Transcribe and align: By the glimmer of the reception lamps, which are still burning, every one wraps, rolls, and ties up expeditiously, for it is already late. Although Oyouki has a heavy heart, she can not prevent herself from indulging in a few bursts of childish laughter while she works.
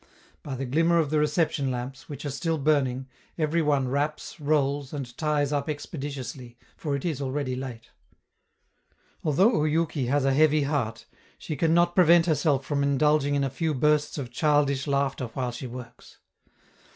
By 0.41 0.55
the 0.55 0.65
glimmer 0.65 0.97
of 0.97 1.11
the 1.11 1.19
reception 1.19 1.69
lamps, 1.69 2.09
which 2.09 2.25
are 2.25 2.31
still 2.31 2.57
burning, 2.57 3.07
every 3.37 3.61
one 3.61 3.87
wraps, 3.87 4.39
rolls, 4.39 4.93
and 4.93 5.15
ties 5.15 5.53
up 5.53 5.69
expeditiously, 5.69 6.57
for 6.75 6.95
it 6.95 7.05
is 7.05 7.21
already 7.21 7.55
late. 7.55 7.91
Although 9.23 9.51
Oyouki 9.61 10.07
has 10.07 10.25
a 10.25 10.33
heavy 10.33 10.63
heart, 10.63 11.05
she 11.37 11.55
can 11.55 11.75
not 11.75 11.93
prevent 11.93 12.25
herself 12.25 12.65
from 12.65 12.81
indulging 12.81 13.35
in 13.35 13.43
a 13.43 13.51
few 13.51 13.75
bursts 13.75 14.17
of 14.17 14.31
childish 14.31 14.87
laughter 14.87 15.27
while 15.35 15.51
she 15.51 15.67
works. 15.67 16.17